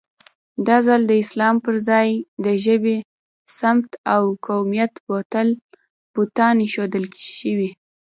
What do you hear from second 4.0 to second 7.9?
او قومیت بوتان اېښودل شوي.